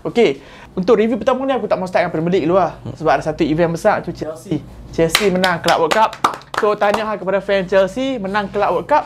[0.00, 0.40] Okey,
[0.72, 2.80] untuk review pertama ni aku tak mau start dengan Premier League dulu lah.
[2.80, 2.96] Hmm.
[2.96, 4.64] Sebab ada satu event besar tu Chelsea.
[4.96, 6.10] Chelsea menang Club World Cup.
[6.56, 9.04] So tanya kepada fan Chelsea menang Club World Cup.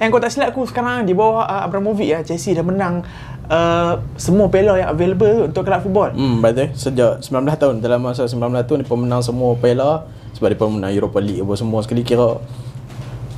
[0.00, 3.04] And kau tak silap aku sekarang di bawah uh, Abramovich ya, Chelsea dah menang
[3.52, 6.10] uh, semua piala yang available untuk kelab football.
[6.12, 6.72] Hmm, betul.
[6.72, 11.18] Sejak 19 tahun dalam masa 19 tahun dia menang semua piala sebab dia menang Europa
[11.20, 12.40] League apa semua sekali kira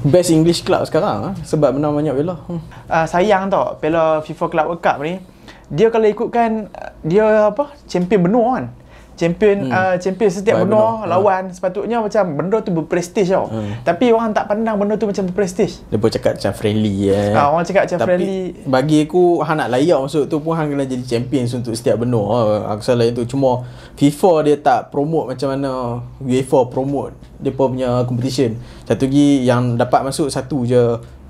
[0.04, 2.36] best English club sekarang ah sebab menang banyak piala.
[2.46, 2.60] Hmm.
[2.86, 5.33] Uh, sayang tau piala FIFA Club World Cup ni
[5.72, 6.68] dia kalau ikutkan
[7.04, 8.66] dia apa champion benua kan?
[9.14, 9.72] Champion hmm.
[9.72, 11.46] uh, champion setiap benua lawan.
[11.46, 11.54] Ha.
[11.54, 13.46] sepatutnya macam benda tu berprestij tau.
[13.46, 13.78] Hmm.
[13.86, 17.30] tapi orang tak pandang benda tu macam berprestij dia pun cakap macam friendly eh.
[17.30, 18.66] uh, orang cakap macam tapi friendly.
[18.66, 22.66] bagi aku hang nak layak masuk tu pun hang kena jadi champion untuk setiap benua.
[22.74, 23.62] Aku salah itu cuma
[23.94, 28.58] FIFA dia tak promote macam mana UEFA promote dia punya competition.
[28.82, 30.80] Satu lagi yang dapat masuk satu je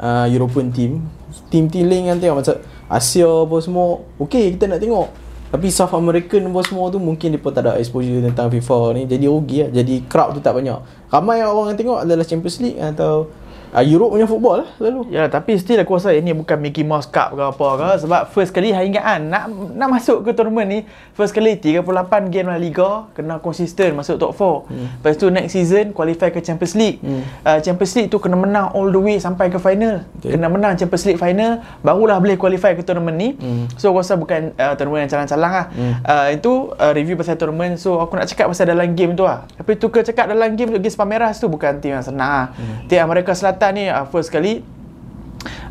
[0.00, 1.05] uh, European team.
[1.50, 2.56] Team-team lain kan tengok macam
[2.94, 5.08] Asia apa semua okey kita nak tengok.
[5.50, 9.02] Tapi South American apa semua tu mungkin pun tak ada exposure tentang FIFA ni.
[9.06, 9.70] Jadi rugi lah.
[9.70, 10.78] Jadi crowd tu tak banyak.
[11.10, 13.30] Ramai orang yang tengok adalah Champions League atau
[13.75, 15.00] uh, Europe punya football lah selalu.
[15.11, 18.55] Ya, tapi still aku rasa ini bukan Mickey Mouse Cup ke apa ke sebab first
[18.55, 19.44] kali hari ingat kan nak
[19.75, 20.78] nak masuk ke tournament ni
[21.19, 21.83] first kali 38
[22.31, 24.70] game La Liga kena konsisten masuk top 4.
[24.70, 24.89] Hmm.
[25.03, 27.03] Lepas tu next season qualify ke Champions League.
[27.03, 27.22] Hmm.
[27.42, 30.06] Uh, Champions League tu kena menang all the way sampai ke final.
[30.22, 30.38] Okay.
[30.38, 33.28] Kena menang Champions League final barulah boleh qualify ke tournament ni.
[33.34, 33.66] Hmm.
[33.75, 35.66] So aku rasa bukan uh, tournament yang calang-calang lah.
[35.75, 35.92] Hmm.
[36.06, 39.48] Uh, itu uh, review pasal tournament so aku nak cakap pasal dalam game tu lah.
[39.59, 42.47] Tapi tu ke cakap dalam game tu Gis Pameras tu bukan tim yang senang lah.
[42.55, 42.86] Hmm.
[42.86, 44.60] Tim Amerika Selatan Selatan ni uh, first kali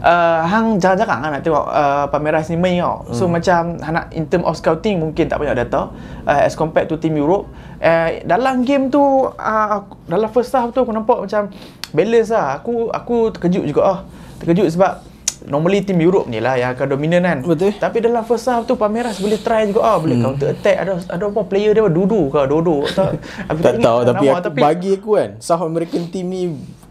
[0.02, 3.05] uh, hang jarang-jarang lah nak tengok uh, Palmeiras ni main tau.
[3.13, 3.38] So hmm.
[3.38, 5.94] macam nak in term of scouting mungkin tak banyak data
[6.25, 7.45] uh, as compared to team Europe.
[7.77, 9.77] Uh, dalam game tu uh,
[10.09, 11.53] dalam first half tu aku nampak macam
[11.94, 12.58] balance lah.
[12.66, 13.99] Aku aku terkejut juga ah.
[14.41, 15.14] Terkejut sebab
[15.45, 17.38] normally team Europe ni lah yang akan dominan kan.
[17.45, 17.77] Betul.
[17.77, 20.25] Tapi dalam first half tu Palmeiras boleh try juga ah, boleh hmm.
[20.25, 20.81] counter attack.
[20.81, 23.21] Ada ada apa player dia Dudu ke Dodo tak.
[23.53, 26.44] Aku tak, tak tahu tapi, aku, tapi bagi aku kan South American team ni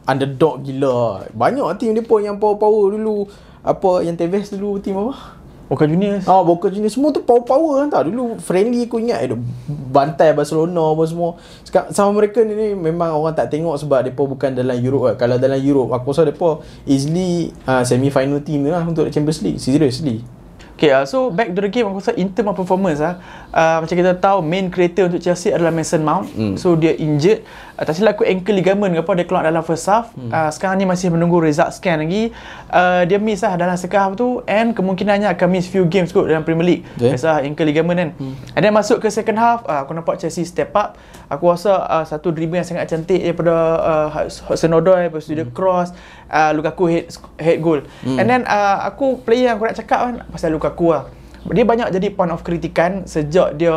[0.07, 1.27] underdog gila.
[1.35, 3.27] Banyak team dia pun yang power-power dulu.
[3.63, 5.43] Apa yang Tevez dulu team apa?
[5.73, 6.29] Boca Juniors.
[6.29, 8.03] Ah, Boca Juniors semua tu power-power kan tak.
[8.13, 11.41] Dulu friendly aku ingat ada bantai Barcelona apa semua.
[11.65, 15.25] Sekarang sama mereka ni memang orang tak tengok sebab depa bukan dalam Europe kan.
[15.25, 19.57] Kalau dalam Europe aku rasa depa easily uh, semi final team lah untuk Champions League.
[19.57, 20.42] Seriously.
[20.83, 23.15] Okay, uh, so back to the game aku rasa in term of performance ah,
[23.55, 26.27] uh, macam kita tahu main creator untuk Chelsea adalah Mason Mount.
[26.35, 26.59] Mm.
[26.59, 27.47] So dia injured.
[27.79, 30.11] Uh, tak silap aku ankle ligament ke apa dia keluar dalam first half.
[30.19, 30.35] Mm.
[30.35, 32.35] Uh, sekarang ni masih menunggu result scan lagi.
[32.67, 36.27] Uh, dia miss lah dalam second half tu and kemungkinannya akan miss few games kot
[36.27, 36.83] dalam Premier League.
[36.99, 37.15] Yeah.
[37.15, 38.11] Biasa ankle ligament kan.
[38.19, 38.35] Mm.
[38.59, 40.99] And then masuk ke second half, uh, aku nampak Chelsea step up.
[41.31, 44.07] Aku rasa uh, satu dribble yang sangat cantik daripada uh,
[44.51, 45.39] Hudson Odoi, lepas tu mm.
[45.39, 45.55] dia hmm.
[45.55, 45.95] cross,
[46.33, 47.05] uh, Lukaku head
[47.37, 47.85] head goal.
[48.03, 48.17] Mm.
[48.17, 51.05] And then uh, aku player yang aku nak cakap kan pasal Lukaku aku lah.
[51.53, 53.77] Dia banyak jadi point of kritikan sejak dia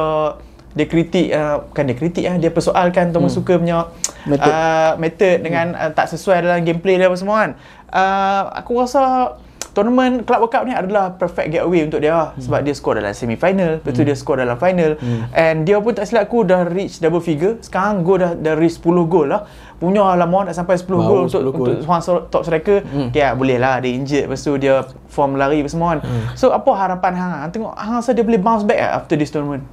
[0.76, 3.40] dia kritik uh, bukan dia kritik uh, dia persoalkan Thomas hmm.
[3.40, 3.92] Suka punya
[4.28, 5.82] method, uh, method dengan hmm.
[5.88, 7.52] uh, tak sesuai dalam gameplay dia apa semua kan.
[7.92, 9.36] Uh, aku rasa
[9.76, 12.40] tournament Club World Cup ni adalah perfect getaway untuk dia hmm.
[12.40, 14.10] sebab dia score dalam semi final, lepas tu hmm.
[14.10, 15.36] dia score dalam final hmm.
[15.36, 17.60] and dia pun tak silap aku dah reach double figure.
[17.60, 19.44] Sekarang gol dah dah reach 10 gol lah
[19.76, 23.12] punya lama nak sampai 10 gol untuk untuk seorang top striker hmm.
[23.12, 26.26] okay, boleh lah dia injured lepas tu dia form lari apa semua kan hmm.
[26.40, 29.68] so apa harapan hang tengok hang rasa dia boleh bounce back lah after this tournament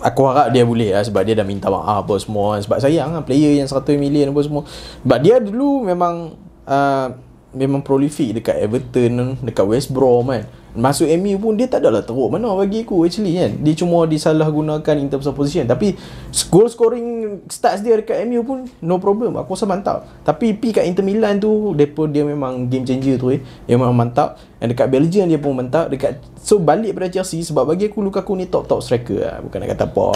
[0.00, 2.60] aku harap dia boleh lah sebab dia dah minta maaf apa semua kan.
[2.64, 4.62] sebab sayang lah player yang 100 million apa semua
[5.04, 6.32] sebab dia dulu memang
[6.64, 7.06] uh,
[7.56, 10.44] memang prolific dekat Everton dekat West Brom kan
[10.78, 13.56] Masuk MU pun dia tak adalah teruk mana bagi aku actually kan.
[13.64, 15.66] Dia cuma disalah gunakan in terms of position.
[15.66, 15.98] Tapi
[16.54, 19.34] goal scoring stats dia dekat MU pun no problem.
[19.42, 20.06] Aku rasa mantap.
[20.22, 23.42] Tapi P kat Inter Milan tu depa dia memang game changer tu eh.
[23.66, 24.38] Dia memang mantap.
[24.62, 25.90] Dan dekat Belgium dia pun mantap.
[25.90, 29.36] Dekat so balik pada Chelsea sebab bagi aku Lukaku ni top top striker lah.
[29.42, 30.06] Bukan nak kata apa.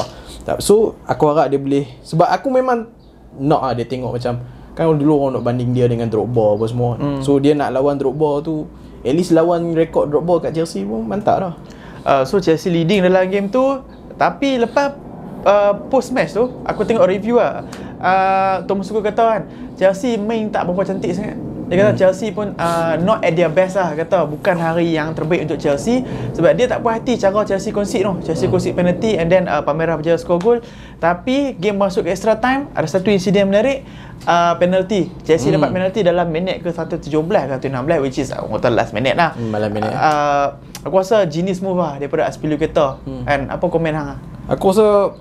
[0.62, 2.86] So aku harap dia boleh sebab aku memang
[3.34, 4.38] nak lah dia tengok macam
[4.72, 6.96] kan dulu orang nak banding dia dengan Drogba apa semua.
[6.96, 7.20] Hmm.
[7.20, 8.64] So dia nak lawan Drogba tu
[9.02, 11.54] At least lawan rekod drop ball kat Chelsea pun mantap dah.
[12.02, 13.82] Uh, so Chelsea leading dalam game tu
[14.14, 14.94] tapi lepas
[15.42, 17.66] uh, post match tu aku tengok review lah.
[17.98, 19.42] Uh, Thomas Tuchel kata kan
[19.74, 21.34] Chelsea main tak berapa cantik sangat.
[21.68, 22.00] Dia kata hmm.
[22.00, 26.04] Chelsea pun uh, not at their best lah kata bukan hari yang terbaik untuk Chelsea
[26.34, 28.14] sebab dia tak puas hati cara Chelsea concede tu.
[28.26, 28.54] Chelsea hmm.
[28.54, 30.58] concede penalty and then uh, Palmeiras berjaya score goal.
[30.98, 33.86] Tapi game masuk ke extra time ada satu insiden menarik
[34.26, 35.10] uh, penalty.
[35.24, 35.58] Chelsea hmm.
[35.60, 39.34] dapat penalty dalam minit ke 117 ke 116 which is uh, last minute lah.
[39.34, 39.92] Hmm, malam minit.
[39.92, 42.98] Uh, aku rasa genius move lah daripada Aspilicueta.
[43.06, 43.24] Hmm.
[43.26, 44.18] And apa komen hang?
[44.50, 45.16] Aku rasa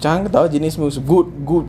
[0.00, 1.66] jangan kata genius move good good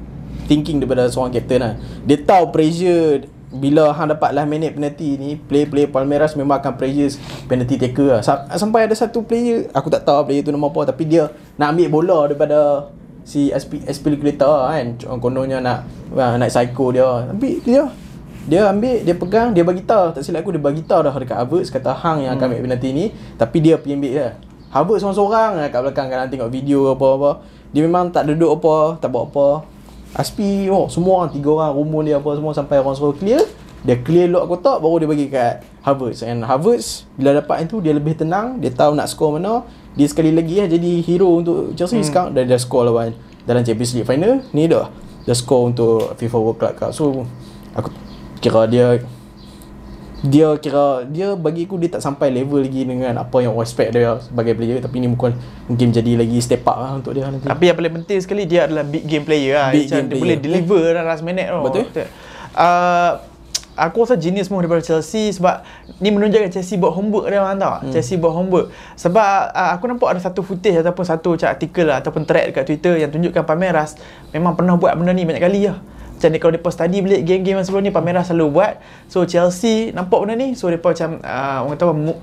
[0.48, 1.74] thinking daripada seorang captain lah.
[2.08, 7.16] Dia tahu pressure bila hang dapat last minute penalty ni player-player Palmeiras memang akan pressure
[7.48, 8.22] penalty taker lah.
[8.22, 11.72] Sa- sampai ada satu player aku tak tahu player tu nama apa tapi dia nak
[11.72, 12.92] ambil bola daripada
[13.24, 15.00] si SP Aspilicueta kan.
[15.24, 17.08] Kononnya nak uh, nak psycho dia.
[17.32, 17.88] Tapi dia
[18.48, 20.20] dia ambil dia pegang dia bagi tahu.
[20.20, 22.90] Tak silap aku dia bagi tahu dah dekat Havertz kata hang yang akan ambil penalty
[22.92, 23.06] ni
[23.40, 24.30] tapi dia pergi ambil dia.
[24.76, 27.48] Havertz seorang-seorang lah kat belakang kan tengok video apa-apa.
[27.72, 29.77] Dia memang tak duduk apa tak buat apa
[30.18, 33.46] Aspi oh semua orang tiga orang rumun dia apa semua sampai orang suruh clear
[33.86, 37.94] dia clear lock kotak baru dia bagi kat Havertz and Havertz bila dapat itu dia
[37.94, 39.62] lebih tenang dia tahu nak score mana
[39.98, 42.08] dia sekali lagi lah jadi hero untuk Chelsea hmm.
[42.08, 42.30] sekarang.
[42.38, 43.18] Dah dah score lawan
[43.50, 44.46] dalam Champions League final.
[44.54, 44.94] Ni dah
[45.26, 46.92] dah score untuk FIFA World Club Cup.
[46.94, 47.26] So
[47.74, 47.90] aku
[48.38, 49.02] kira dia
[50.28, 53.96] dia kira dia bagi aku dia tak sampai level lagi dengan apa yang orang expect
[53.96, 55.34] dia sebagai player tapi ni mungkin
[55.72, 57.48] mungkin jadi lagi step up lah untuk dia nanti.
[57.48, 59.70] Tapi yang paling penting sekali dia adalah big game player lah.
[59.72, 60.22] Big game dia player.
[60.22, 61.64] boleh deliver dalam last minute tau.
[61.64, 61.86] Betul.
[62.58, 63.12] Uh,
[63.78, 65.62] aku rasa genius move daripada Chelsea sebab
[66.02, 67.74] ni menunjukkan Chelsea buat homework dia orang tahu.
[67.78, 67.92] Hmm.
[67.94, 68.68] Chelsea buat homework.
[68.98, 72.66] Sebab uh, aku nampak ada satu footage ataupun satu macam artikel lah, ataupun thread dekat
[72.66, 73.96] Twitter yang tunjukkan Palmeiras
[74.34, 75.78] memang pernah buat benda ni banyak kali lah.
[76.18, 78.74] Macam ni kalau mereka study balik game-game yang sebelum ni Palmeiras selalu buat.
[79.06, 82.20] So Chelsea nampak benda ni so mereka macam uh, orang kata apa move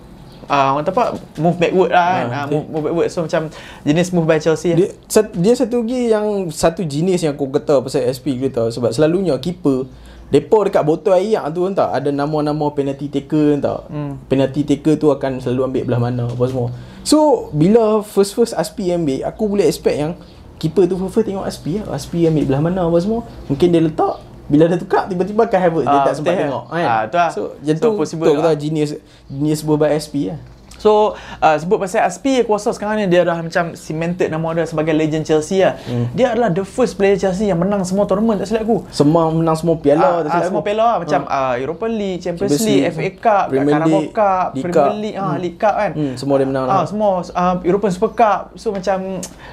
[0.51, 1.05] uh, orang kata apa
[1.39, 2.27] move backward lah kan.
[2.27, 3.09] Ah, Uh, move, move backward.
[3.15, 3.43] So macam
[3.87, 4.75] jenis move by Chelsea.
[4.75, 4.79] lah.
[4.83, 8.91] Dia sat, dia satu lagi yang satu jenis yang aku kata pasal SP kita sebab
[8.91, 9.87] selalunya keeper
[10.33, 13.85] Depa dekat botol air tu entah ada nama-nama penalty taker entah.
[13.87, 14.19] Hmm.
[14.27, 16.73] Penalty taker tu akan selalu ambil belah mana apa semua.
[17.05, 20.17] So bila first first Aspi ambil aku boleh expect yang
[20.65, 21.93] keeper tu first tengok Aspi lah.
[21.93, 23.21] Aspi ambil belah mana apa semua.
[23.47, 24.15] Mungkin dia letak
[24.45, 26.77] bila dia tukar tiba-tiba kan Havertz dia Ah, tak sempat tengok kan?
[26.79, 26.85] kan.
[26.87, 27.31] Ah, tu lah.
[27.31, 27.41] So
[27.77, 28.57] So, tu possible tu lah.
[28.57, 28.91] genius
[29.27, 30.41] genius buat SP lah.
[30.85, 34.69] So uh, sebut pasal Aspi aku rasa sekarang ni dia dah macam cemented nama dia
[34.69, 35.81] sebagai legend Chelsea lah.
[35.81, 36.13] Hmm.
[36.13, 38.85] Dia adalah the first player Chelsea yang menang semua tournament tak silap aku.
[38.93, 40.69] Semua menang semua piala Ah, tak ah, silap semua aku.
[40.69, 44.13] piala lah macam uh, Europa League, Champions, Champions League, League, FA Cup, Premier Carabao League,
[44.13, 44.93] Cup, League Premier.
[44.95, 45.91] League, ah, League Cup kan.
[45.97, 46.75] Hmm, semua dia menang lah.
[46.75, 48.41] Ah, semua uh, European Super Cup.
[48.55, 48.99] So macam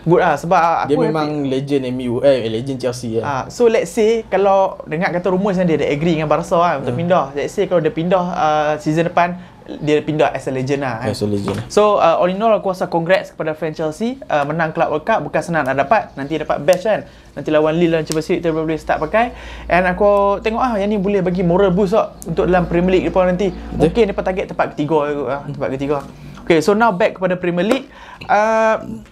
[0.04, 1.08] good lah sebab aku Dia happy.
[1.08, 3.24] memang legend MU eh legend Chelsea lah.
[3.24, 6.84] Ah, so let's say kalau dengar kata rumours yang dia dah agree dengan Barca kan
[6.84, 7.00] untuk Hmm.
[7.00, 7.26] pindah.
[7.32, 9.40] Let's say kalau dia pindah uh, season depan
[9.80, 11.16] dia pindah as a legend lah kan.
[11.16, 11.58] As a legend.
[11.72, 15.06] So uh, all in all aku rasa congrats kepada fan Chelsea uh, menang Club World
[15.08, 16.12] Cup bukan senang nak dapat.
[16.20, 17.00] Nanti dapat badge kan.
[17.32, 19.32] Nanti lawan Lille dan Champions League kita boleh start pakai.
[19.72, 23.08] And aku tengok ah yang ni boleh bagi moral boost tak untuk dalam Premier League
[23.08, 23.54] depan nanti.
[23.78, 24.98] Mungkin dapat target tempat ketiga
[25.32, 25.98] ah, tempat ketiga.
[26.44, 27.88] Okay, so now back kepada Premier League.
[28.28, 29.06] Uh,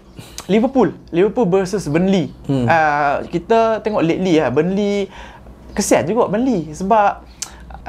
[0.50, 2.34] Liverpool, Liverpool versus Burnley.
[2.50, 2.66] Hmm.
[2.66, 5.08] Uh, kita tengok lately lah Burnley
[5.78, 7.29] kesian juga Burnley sebab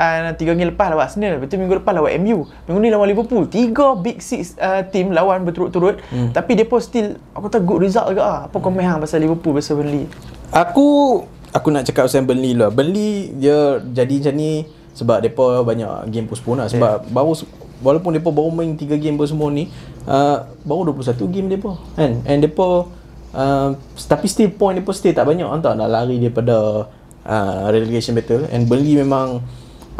[0.00, 2.48] uh, tiga minggu lepas lawan Arsenal, betul minggu lepas lawan MU.
[2.64, 3.44] Minggu ni lawan Liverpool.
[3.52, 6.32] Tiga big six uh, team lawan berturut-turut hmm.
[6.32, 8.40] tapi depa still aku kata good result juga ah.
[8.48, 10.08] Apa komen hang pasal Liverpool versus Burnley?
[10.50, 11.20] Aku
[11.52, 12.72] aku nak cakap pasal Burnley lah.
[12.72, 14.64] Burnley dia jadi macam ni
[14.96, 17.12] sebab depa banyak game postpone lah sebab yeah.
[17.14, 17.32] baru
[17.80, 19.70] walaupun depa baru main 3 game apa semua ni
[20.04, 22.84] uh, baru 21 game depa kan and depa
[23.32, 26.86] uh, tapi still point depa still tak banyak entah nak lari daripada
[27.24, 29.40] uh, relegation battle and Burnley memang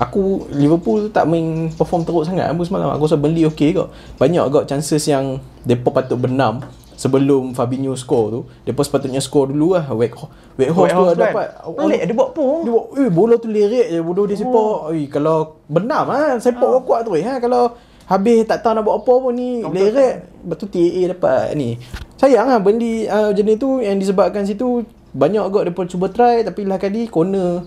[0.01, 2.89] aku Liverpool tak main perform teruk sangat apa semalam.
[2.97, 3.93] Aku rasa Burnley okey kot.
[4.17, 5.37] Banyak kot chances yang
[5.69, 6.65] depa patut benam
[6.97, 8.41] sebelum Fabinho score tu.
[8.65, 9.85] Depa sepatutnya score dulu lah.
[9.93, 11.25] Weghorst Weghorst tu Weghorst kan?
[11.29, 12.45] dapat Pelik dia buat apa?
[12.65, 14.97] dia buat, eh bola tu lirik je bodoh dia sepak.
[14.97, 16.81] Eh kalau benam ah sepak Oh.
[16.81, 17.77] kuat tu eh ha kalau
[18.09, 20.15] habis tak tahu nak buat apa pun ni lirik
[20.49, 20.73] betul.
[20.73, 21.77] TAA dapat ni.
[22.17, 26.65] Sayang ah bendi uh, jenis tu yang disebabkan situ banyak agak depa cuba try tapi
[26.65, 27.65] lah kali corner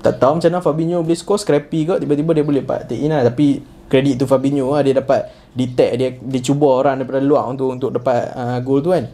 [0.00, 3.12] tak tahu macam mana Fabinho boleh score scrappy kot tiba-tiba dia boleh dapat take in
[3.12, 3.24] lah.
[3.24, 7.68] Tapi kredit tu Fabinho lah dia dapat detect dia dia cuba orang daripada luar untuk
[7.74, 9.08] untuk dapat uh, gol tu kan.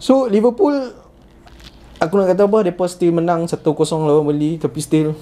[0.00, 0.74] So Liverpool
[2.00, 3.60] aku nak kata apa depa still menang 1-0
[4.08, 5.12] lawan Burnley tapi still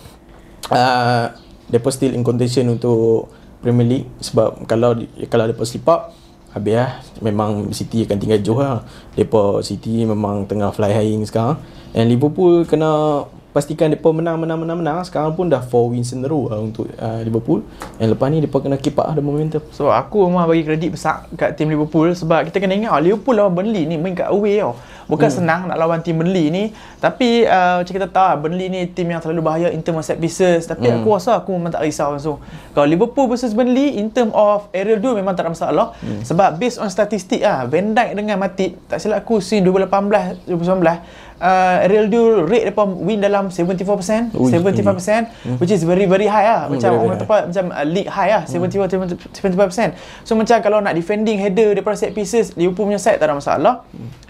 [0.71, 1.35] uh,
[1.67, 3.27] depa still in contention untuk
[3.59, 4.09] Premier League.
[4.23, 4.95] Sebab kalau
[5.27, 6.15] kalau depa slip up
[6.55, 6.91] habis lah.
[7.21, 8.87] Memang City akan tinggal jauh lah.
[9.19, 11.59] Depa City memang tengah fly high sekarang.
[11.93, 13.25] And Liverpool kena
[13.59, 16.63] pastikan depa menang menang menang menang sekarang pun dah 4 wins in a row lah
[16.63, 17.67] untuk uh, Liverpool
[17.99, 20.95] and lepas ni depa kena keep up lah the momentum So aku memang bagi kredit
[20.95, 24.31] besar kat tim Liverpool sebab kita kena ingat oh, Liverpool lawan Burnley ni main kat
[24.31, 24.79] away tau.
[25.09, 25.37] Bukan hmm.
[25.41, 26.65] senang nak lawan tim Burnley ni
[27.01, 30.05] tapi uh, macam kita tahu lah, Burnley ni tim yang selalu bahaya in term of
[30.05, 31.01] set pieces tapi hmm.
[31.01, 32.37] aku rasa aku memang tak risau so
[32.77, 36.23] kalau Liverpool versus Burnley in term of aerial duel memang tak ada masalah hmm.
[36.29, 41.28] sebab based on statistik ah Van Dijk dengan Matip tak silap aku scene 2018 2019
[41.41, 45.57] uh, aerial duel rate depa win dalam 74% Ui, 75% hmm.
[45.63, 46.67] which is very very high lah.
[46.67, 50.57] Hmm, macam very, orang very tepat macam uh, league high lah 75 75% so macam
[50.63, 53.83] kalau nak defending header daripada set pieces Liverpool punya side tak ada masalah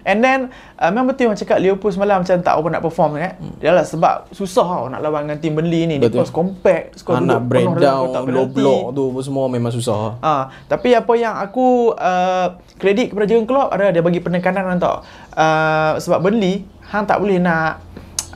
[0.08, 0.48] And then
[0.80, 3.36] uh, memang betul yang cakap Liverpool semalam macam tak apa nak perform kan.
[3.36, 3.54] Hmm.
[3.60, 5.96] Yalah sebab susah tau nak lawan dengan tim Burnley ni.
[6.00, 6.24] Betul.
[6.24, 10.16] Dia compact, skor Anak breakdown, low block tu semua memang susah.
[10.24, 15.04] Ha, tapi apa yang aku uh, kredit kepada Jurgen Klopp adalah dia bagi penekanan tau.
[15.36, 17.84] Uh, sebab Burnley hang tak boleh nak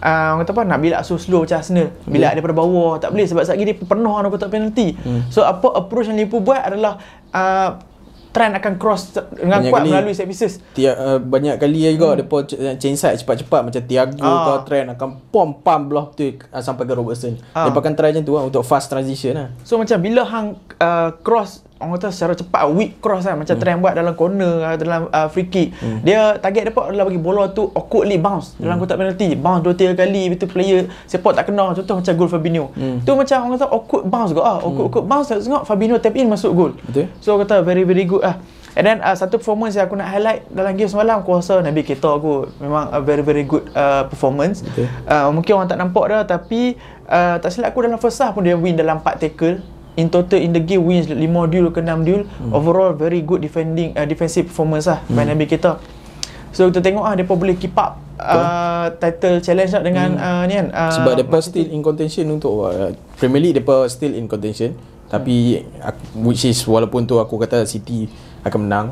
[0.02, 2.32] uh, kata apa nak bila so slow macam Arsenal bila yeah.
[2.34, 5.32] daripada bawah tak boleh sebab lagi dia penuh nak kotak penalty hmm.
[5.32, 6.98] so apa approach yang Liverpool buat adalah
[7.32, 7.70] uh,
[8.32, 12.16] trend akan cross dengan banyak kuat kali, melalui set pieces tia, uh, banyak kali juga
[12.16, 12.18] hmm.
[12.24, 12.36] depa
[12.80, 14.42] change side cepat-cepat macam Thiago ah.
[14.42, 17.68] ke trend akan pom pam belah tu uh, sampai ke Robertson ah.
[17.68, 19.48] depa akan try macam tu lah, untuk fast transition lah.
[19.62, 23.62] so macam bila hang uh, cross orang kata secara cepat weak cross kan macam hmm.
[23.62, 26.06] trend buat dalam corner dalam uh, free kick hmm.
[26.06, 28.62] dia target dia adalah bagi bola tu awkwardly bounce hmm.
[28.62, 32.30] dalam kotak penalty bounce dua tiga kali betul player support tak kena contoh macam gol
[32.30, 33.02] Fabinho hmm.
[33.02, 34.86] tu macam orang kata awkward bounce juga ah awkward, hmm.
[34.86, 38.38] awkward bounce tengok Fabinho tap in masuk gol betul so kata very very good ah
[38.72, 41.84] And then uh, satu performance yang aku nak highlight dalam game semalam aku rasa Nabi
[41.84, 44.64] Keita aku memang a very very good uh, performance.
[44.64, 44.88] Okay.
[45.04, 48.48] Uh, mungkin orang tak nampak dah tapi uh, tak silap aku dalam first half pun
[48.48, 49.60] dia win dalam 4 tackle
[49.96, 51.18] in total in the game wins 5
[51.52, 52.52] duel ke 6 duel hmm.
[52.52, 55.16] overall very good defending uh, defensive performance lah hmm.
[55.16, 55.76] main kita
[56.52, 60.24] so kita tengok ah depa boleh keep up uh, title challenge lah dengan hmm.
[60.24, 64.16] uh, ni kan uh, sebab depa still in contention untuk uh, Premier League depa still
[64.16, 64.72] in contention
[65.12, 66.24] tapi hmm.
[66.24, 68.08] which is walaupun tu aku kata City
[68.42, 68.86] akan menang.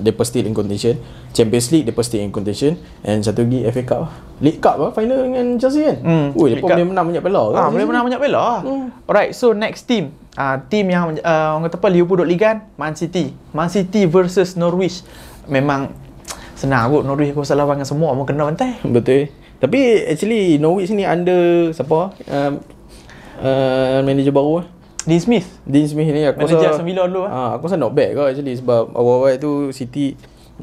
[0.00, 0.96] Depa still in contention.
[1.36, 2.80] Champions League depa still in contention.
[3.04, 4.02] And satu lagi FA Cup
[4.38, 5.96] League Cup lah final dengan Chelsea kan?
[6.00, 6.26] Hmm.
[6.38, 8.86] Ui, depa boleh menang banyak piala ah, boleh menang banyak piala hmm.
[9.10, 10.14] alright so next team.
[10.38, 13.34] Uh, team yang uh, orang kata apa Liverpool duk ligan Man City.
[13.50, 15.02] Man City versus Norwich.
[15.50, 15.90] Memang
[16.54, 17.02] senang kot.
[17.02, 18.14] Norwich aku salah dengan semua.
[18.14, 18.78] Mau kena bantai.
[18.86, 19.34] Betul.
[19.58, 22.14] Tapi actually Norwich ni under siapa?
[22.30, 22.62] Uh,
[23.42, 24.77] uh, manager baru lah
[25.08, 25.48] Dean Smith.
[25.64, 28.28] Dean Smith ni aku manager rasa Manager dulu lah uh, aku rasa not bad kot
[28.28, 30.12] actually sebab awal-awal tu City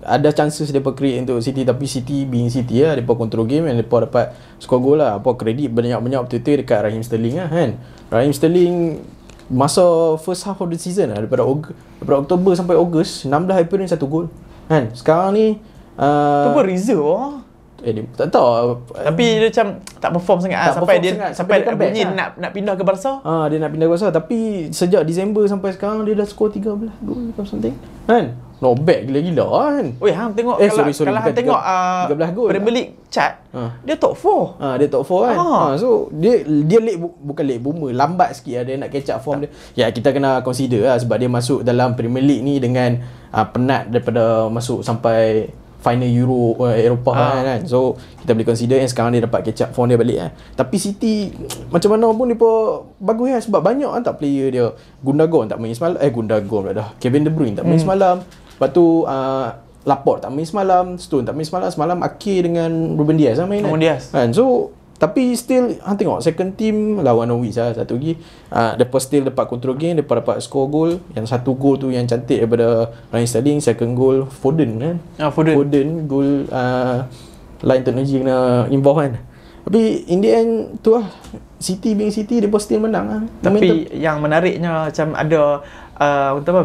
[0.04, 3.80] ada chances dia create untuk City tapi City being City lah depa control game and
[3.80, 5.24] depa dapat score goal lah.
[5.24, 7.70] Apa kredit banyak-banyak betul-betul dekat Raheem Sterling lah kan?
[8.12, 9.00] Raheem Sterling
[9.48, 11.72] masa first half of the season lah, daripada Og-
[12.02, 14.26] daripada Oktober sampai Ogos 16 appearance satu gol
[14.68, 14.92] kan?
[14.92, 15.64] Sekarang ni
[15.96, 17.45] uh, tu pun reserve oh.
[17.84, 19.68] Eh dia tak tahu Tapi dia macam
[20.00, 21.32] Tak perform sangat tak Sampai dia sangat.
[21.36, 22.14] Sampai, sampai dia bunyi lah.
[22.16, 23.12] nak, nak pindah ke Barca.
[23.22, 24.08] Ah Dia nak pindah ke Barca.
[24.16, 24.40] Tapi
[24.72, 26.64] Sejak Disember sampai sekarang Dia dah score 13
[27.04, 27.76] gol Atau something.
[28.08, 28.40] Kan?
[28.64, 29.86] Not bad gila-gila kan?
[30.00, 32.50] Oi hang tengok eh, Kalau, sorry, sorry, kalau hang tengok uh, 13 gol.
[32.56, 33.76] Premier League chart ha.
[33.84, 35.36] Dia top 4 ha, Dia top 4 kan?
[35.36, 35.44] Ha.
[35.44, 39.20] Ha, So Dia dia late Bukan late boomer Lambat sikit lah Dia nak catch up
[39.20, 39.50] form dia.
[39.76, 43.04] Ya kita kena consider lah Sebab dia masuk dalam Premier League ni Dengan
[43.36, 45.52] uh, Penat daripada Masuk sampai
[45.86, 47.46] Final Euro uh, Eropah ha.
[47.46, 47.94] kan So
[48.26, 50.32] Kita boleh consider And sekarang dia dapat catch up form dia balik kan
[50.66, 51.30] Tapi City
[51.74, 54.66] Macam mana pun dia pun Bagus kan Sebab banyak kan tak player dia
[55.06, 57.86] Gundagon tak main semalam Eh Gundagon dah Kevin De Bruyne tak main hmm.
[57.86, 59.48] semalam Lepas tu uh,
[59.86, 63.62] Laporte tak main semalam Stone tak main semalam Semalam Akhir dengan Ruben Diaz lah main
[63.62, 64.02] Ruben kan?
[64.10, 64.30] Kan?
[64.34, 68.16] So Tapi still Han tengok Second team Lawan Norwich lah Satu lagi
[68.52, 72.16] uh, Mereka still dapat control game Mereka dapat score goal Yang satu goal tu Yang
[72.16, 77.04] cantik daripada Ryan Sterling Second goal Foden kan ah, Foden Foden Goal uh,
[77.60, 79.14] Line teknologi kena Involve kan
[79.68, 81.12] Tapi in the end Tu lah
[81.60, 85.60] City being City Mereka still menang lah Tapi yang menariknya Macam ada
[86.00, 86.62] uh, apa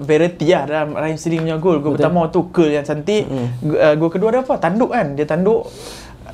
[0.00, 1.76] variety lah dalam Rahim Sterling punya gol.
[1.84, 3.28] Gol pertama tu curl yang cantik.
[3.28, 3.48] Mm.
[3.76, 4.56] Uh, gol kedua dia apa?
[4.56, 5.16] Tanduk kan.
[5.16, 5.68] Dia tanduk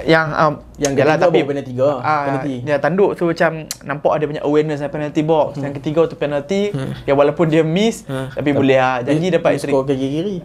[0.04, 2.54] yang um, yang jalan tapi penalty tiga uh, penalty.
[2.68, 5.56] dia tanduk tu macam nampak ada banyak awareness dalam penalty box.
[5.56, 5.64] Hmm.
[5.64, 6.74] yang ketiga tu penalty.
[6.74, 6.92] Hmm.
[7.08, 8.36] ya walaupun dia miss hmm.
[8.36, 10.36] tapi tak, boleh ah janji dapat hat skor kaki kiri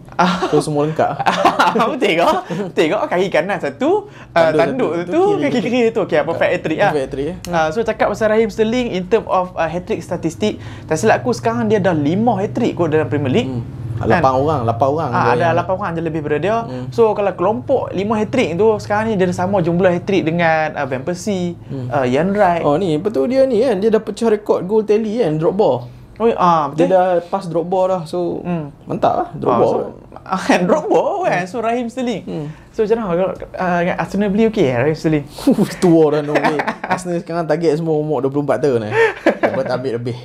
[0.48, 1.12] tu semua lengkap.
[1.92, 2.28] Betul ke?
[2.72, 6.00] Betul ke kaki kanan satu uh, tanduk, tanduk tu kaki kiri tu.
[6.08, 6.90] Okey perfect hat trick ah.
[6.92, 10.00] perfect hat trick uh, so cakap pasal Rahim Sterling in term of uh, hat trick
[10.00, 10.56] statistik
[10.88, 13.52] tak silap aku sekarang dia dah 5 hat trick kot dalam Premier League.
[13.52, 13.81] Hmm.
[14.00, 14.40] Lapan kan?
[14.40, 15.10] orang, lapan orang.
[15.12, 16.56] Ha, ada lapan orang je lebih daripada dia.
[16.64, 16.86] Hmm.
[16.94, 20.86] So kalau kelompok lima hat-trick tu sekarang ni dia ada sama jumlah hat-trick dengan uh,
[20.86, 21.86] Van Persie, hmm.
[21.90, 22.62] uh, Ian Wright.
[22.62, 25.78] Oh ni betul dia ni kan dia dah pecah rekod goal tally kan drop ball.
[26.20, 26.86] Oh ah betul.
[26.86, 28.02] Dia dah pass drop ball dah.
[28.06, 28.86] So hmm.
[28.86, 29.72] mantap lah drop ah, ball.
[29.72, 29.78] So,
[30.22, 31.42] uh, drop ball kan.
[31.48, 32.22] So Rahim Sterling.
[32.22, 32.46] Hmm.
[32.70, 35.26] So macam mana kalau uh, Arsenal beli okey Rahim Sterling?
[35.82, 36.58] Tua dah no way.
[36.84, 38.94] Arsenal sekarang target semua umur 24 tahun eh.
[39.50, 40.16] Dapat ambil lebih.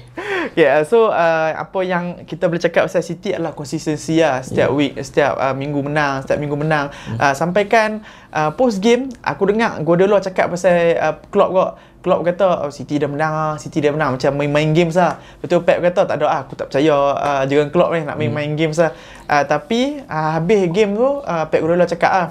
[0.60, 4.78] Yeah, so uh, apa yang kita boleh cakap pasal City adalah konsistensi lah setiap yeah.
[4.78, 6.90] week, setiap uh, minggu menang, setiap minggu menang.
[6.90, 7.18] Mm.
[7.20, 7.90] Uh, sampaikan
[8.32, 11.72] uh, post game aku dengar Guardiola cakap pasal uh, Klopp kok.
[11.98, 15.20] Klopp kata oh, City dah menang ah, City dah menang macam main-main games lah.
[15.44, 18.54] Betul Pep kata tak ada ah, aku tak percaya uh, jangan Klopp ni nak main-main
[18.54, 18.58] mm.
[18.58, 18.96] games lah.
[19.28, 22.28] Uh, tapi uh, habis game tu uh, Pep Guardiola cakap ah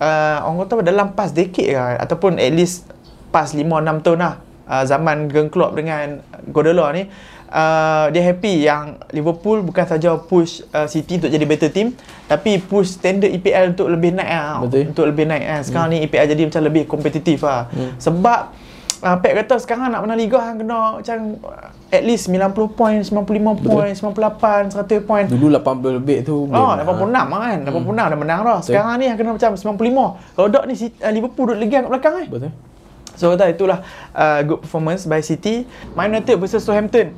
[0.00, 2.86] uh, orang kata dalam pas decade lah ataupun at least
[3.34, 4.34] pas 5 6 tahun lah
[4.68, 6.20] uh, zaman Jurgen Klopp dengan
[6.50, 7.06] Guardiola ni
[7.50, 11.94] uh, dia happy yang Liverpool bukan saja push uh, City untuk jadi better team
[12.26, 14.58] tapi push standard EPL untuk lebih naik lah.
[14.66, 14.90] Betul.
[14.90, 15.60] Untuk lebih naik kan.
[15.62, 15.98] Sekarang hmm.
[16.02, 17.70] ni EPL jadi macam lebih kompetitif lah.
[17.70, 17.94] Hmm.
[18.02, 18.40] Sebab
[19.06, 23.00] uh, Pep kata sekarang nak menang liga hang kena macam uh, at least 90 point,
[23.06, 25.26] 95 point, 98, 100 point.
[25.30, 27.58] Dulu 80 lebih tu Oh, boleh 86 lah kan.
[27.62, 27.94] 86 hmm.
[27.94, 28.58] dah menang dah.
[28.58, 30.34] Sekarang ni hang kena macam 95.
[30.34, 32.28] Kalau dok ni uh, Liverpool duduk lagi kat belakang kan.
[32.30, 32.52] Betul.
[33.16, 33.82] So kata itulah
[34.12, 35.64] uh, good performance by City.
[35.96, 37.16] Man United versus Southampton.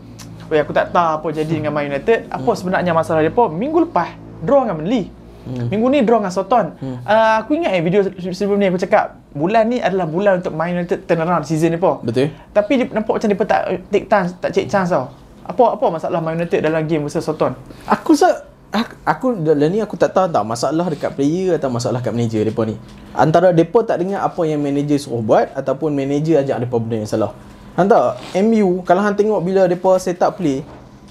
[0.49, 2.33] Oh, aku tak tahu apa jadi dengan Man United.
[2.33, 5.12] Apa sebenarnya masalah dia pun minggu lepas draw dengan Burnley.
[5.49, 5.69] Hmm.
[5.73, 6.76] Minggu ni draw dengan Soton.
[6.76, 7.00] Hmm.
[7.05, 8.00] Uh, aku ingat eh video
[8.33, 11.81] sebelum ni aku cakap bulan ni adalah bulan untuk Man United turn around season ni
[11.81, 12.00] pun.
[12.05, 12.33] Betul.
[12.52, 15.12] Tapi dia nampak macam dia tak take chance, tak take chance tau.
[15.49, 17.57] Apa apa masalah Man United dalam game versus Soton?
[17.88, 22.13] Aku rasa aku, dalam ni aku tak tahu tak masalah dekat player atau masalah kat
[22.13, 22.77] manager depa ni.
[23.17, 27.09] Antara depa tak dengar apa yang manager suruh buat ataupun manager ajak depa benda yang
[27.09, 27.33] salah.
[27.79, 28.13] Hang tahu
[28.45, 30.61] MU kalau hang tengok bila depa set up play,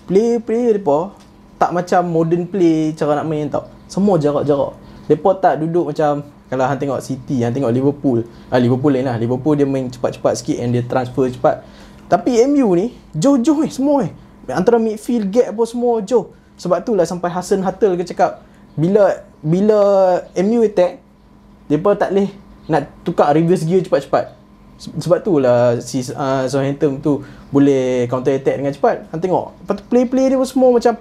[0.05, 1.15] play player depa
[1.57, 3.65] tak macam modern play cara nak main tau.
[3.89, 4.77] Semua jarak-jarak.
[5.07, 8.23] Depa tak duduk macam kalau hang tengok City, hang tengok Liverpool.
[8.53, 9.17] Ah Liverpool lain lah.
[9.17, 11.65] Liverpool dia main cepat-cepat sikit and dia transfer cepat.
[12.07, 14.11] Tapi MU ni jauh-jauh eh semua eh.
[14.47, 16.31] Antara midfield gap apa semua jauh.
[16.57, 18.41] Sebab tu lah sampai Hassan Hattel ke cakap
[18.73, 19.79] bila bila
[20.37, 21.01] MU attack
[21.65, 22.29] depa tak boleh
[22.65, 24.33] nak tukar reverse gear cepat-cepat.
[24.75, 29.05] Se- Sebab tu lah si uh, Southampton tu boleh counter attack dengan cepat.
[29.09, 29.53] Hang tengok.
[29.55, 30.93] Lepas tu play-play dia pun semua macam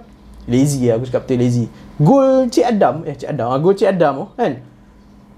[0.45, 1.65] lazy lah aku cakap betul lazy.
[1.97, 4.53] Gol Cik Adam, eh Cik Adam, ah, gol Cik Adam tu kan.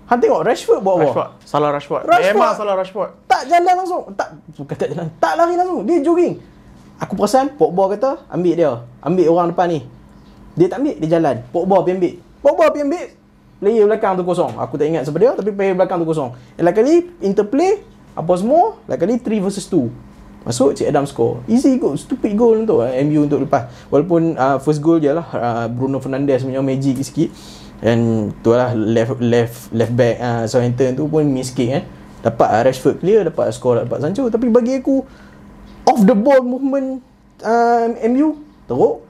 [0.06, 1.38] Hang tengok Rashford buat apa?
[1.46, 2.02] Salah Rashford.
[2.04, 2.34] Rashford.
[2.34, 3.10] Memang salah Rashford.
[3.26, 4.04] Tak jalan langsung.
[4.14, 5.08] Tak bukan tak jalan.
[5.16, 5.82] Tak lari langsung.
[5.86, 6.34] Dia jogging.
[6.98, 8.72] Aku perasan Pogba kata ambil dia.
[9.00, 9.80] Ambil orang depan ni.
[10.60, 11.36] Dia tak ambil, dia jalan.
[11.56, 12.14] Pogba pergi ambil.
[12.44, 13.08] Pogba pergi ambil.
[13.60, 14.52] Player belakang tu kosong.
[14.60, 16.36] Aku tak ingat siapa dia tapi player belakang tu kosong.
[16.60, 17.80] Eh, lain kali interplay
[18.12, 19.88] apa semua, lain kali 3 versus 2.
[20.48, 21.44] Masuk Cik Adam score.
[21.52, 23.68] Easy goal, stupid goal untuk uh, MU untuk lepas.
[23.92, 27.32] Walaupun uh, first goal je lah uh, Bruno Fernandes punya magic sikit.
[27.80, 31.84] And tu lah left left left back uh, Southampton tu pun miss kick kan.
[32.24, 35.04] Dapat uh, Rashford clear, dapat score dapat Sancho tapi bagi aku
[35.88, 37.04] off the ball movement
[37.44, 39.09] uh, MU teruk.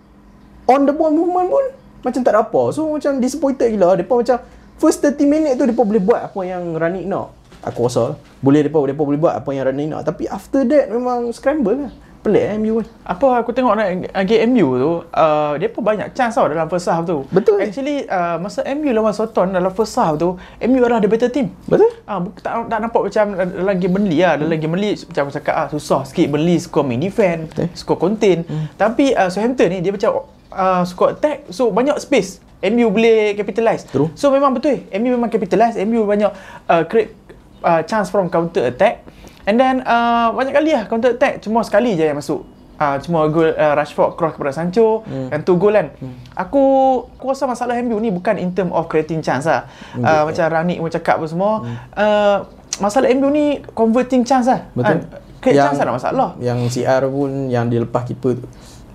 [0.70, 1.66] On the ball movement pun
[2.06, 2.62] macam tak ada apa.
[2.72, 3.98] So macam disappointed gila.
[3.98, 4.38] Depa macam
[4.78, 7.34] first 30 minit tu depa boleh buat apa yang Ranić nak.
[7.66, 11.34] Aku rasa boleh depa depa boleh buat apa yang Ranić nak tapi after that memang
[11.34, 11.94] scramble lah.
[12.20, 12.88] Pelik eh MU kan.
[13.16, 16.92] Apa aku tengok nak game MU tu, uh, dia pun banyak chance tau dalam first
[16.92, 17.24] half tu.
[17.32, 17.64] Betul.
[17.64, 21.56] Actually, uh, masa MU lawan Soton dalam first half tu, MU adalah the better team.
[21.64, 21.88] Betul?
[22.04, 24.36] Ah, bu- tak, tak nampak macam dalam game Burnley lah.
[24.36, 27.72] Dalam game Burnley macam aku cakap ah, susah sikit Burnley score main defend, Betul.
[27.72, 28.44] score contain.
[28.44, 28.68] Hmm.
[28.76, 32.42] Tapi uh, Southampton ni dia macam uh, score attack, so banyak space.
[32.60, 33.88] MU boleh capitalize.
[33.88, 34.12] True.
[34.20, 34.84] So memang betul.
[34.92, 35.80] MU memang capitalize.
[35.80, 36.32] MU banyak
[36.68, 37.16] uh, create
[37.64, 39.08] uh, chance from counter attack.
[39.48, 42.44] And then uh, banyak kali lah counter attack cuma sekali je yang masuk.
[42.80, 45.36] Uh, cuma gol uh, Rashford cross kepada Sancho hmm.
[45.36, 45.92] and tu gol kan.
[46.00, 46.16] Hmm.
[46.36, 46.64] Aku
[47.16, 49.68] aku rasa masalah MU ni bukan in term of creating chance lah.
[49.96, 50.24] Uh, Betul.
[50.32, 51.64] macam Rani pun cakap apa semua.
[51.64, 51.76] Hmm.
[51.96, 52.38] Uh,
[52.80, 54.68] masalah MU ni converting chance lah.
[54.76, 54.96] Betul.
[54.96, 56.30] Uh, create chance tak ada masalah.
[56.40, 58.48] Yang CR pun yang dia lepas keeper tu.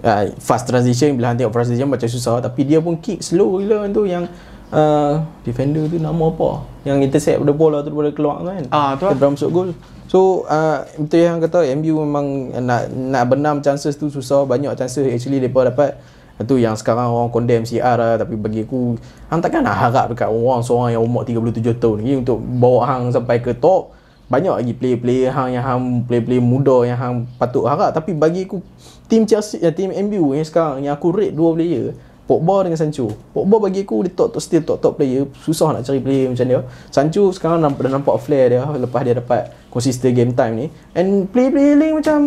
[0.05, 2.43] Uh, fast transition bila hang tengok fast transition macam susah.
[2.43, 4.29] Tapi dia pun kick slow gila tu yang
[4.75, 6.67] uh, defender tu nama apa?
[6.85, 8.67] Yang intercept pada bola tu boleh keluar kan?
[8.75, 9.15] Ah, tu lah.
[9.17, 9.71] masuk gol
[10.05, 14.47] so uh, betul yang kata MU memang nak nak benam chances tu susah.
[14.47, 15.99] Banyak chances actually depa dapat.
[16.35, 18.15] Itu yang sekarang orang condemn CR lah.
[18.19, 18.99] Tapi bagi aku
[19.31, 23.15] hang takkan nak harap dekat orang seorang yang umur 37 tahun ni untuk bawa hang
[23.15, 23.95] sampai ke top.
[24.25, 27.95] Banyak lagi player-player hang yang hang player-player muda yang hang patut harap.
[27.95, 28.59] Tapi bagi aku
[29.07, 31.93] team Chelsea ya, team MU yang sekarang yang aku rate dua player
[32.25, 33.13] Pogba dengan Sancho.
[33.37, 35.29] Pogba bagi aku dia top top still top top player.
[35.45, 36.61] Susah nak cari player macam dia.
[36.89, 40.67] Sancho sekarang nampak, dah nampak flare dia lepas dia dapat consistent game time ni.
[40.97, 42.19] And player-player lain macam